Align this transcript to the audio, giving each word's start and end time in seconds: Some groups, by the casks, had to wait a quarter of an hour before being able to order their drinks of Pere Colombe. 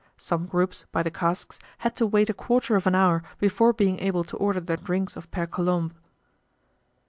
Some 0.17 0.47
groups, 0.47 0.87
by 0.91 1.03
the 1.03 1.11
casks, 1.11 1.59
had 1.77 1.95
to 1.97 2.07
wait 2.07 2.27
a 2.31 2.33
quarter 2.33 2.75
of 2.75 2.87
an 2.87 2.95
hour 2.95 3.21
before 3.37 3.71
being 3.71 3.99
able 3.99 4.23
to 4.23 4.37
order 4.37 4.59
their 4.59 4.77
drinks 4.77 5.15
of 5.15 5.29
Pere 5.29 5.45
Colombe. 5.45 5.93